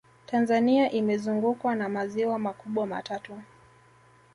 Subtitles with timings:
[0.25, 3.37] tanzania imezungukwa na maziwa makubwa matatu